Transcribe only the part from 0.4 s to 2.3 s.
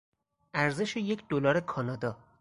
ارزش یک دلار کانادا